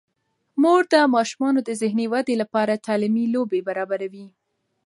مور 0.61 0.83
د 0.93 0.95
ماشومانو 1.15 1.59
د 1.63 1.69
ذهني 1.81 2.05
ودې 2.13 2.35
لپاره 2.41 2.81
تعلیمي 2.87 3.25
لوبې 3.33 3.59
برابروي. 3.67 4.27